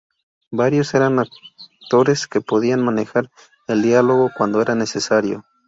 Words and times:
Varios 0.49 0.95
eran 0.95 1.19
actores 1.19 2.25
que 2.25 2.41
podían 2.41 2.81
manejar 2.83 3.29
el 3.67 3.83
diálogo 3.83 4.31
cuando 4.35 4.59
era 4.59 4.73
necesario. 4.73 5.45